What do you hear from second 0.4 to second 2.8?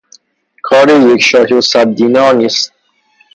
کار یک شاهی و صد دینار نیست.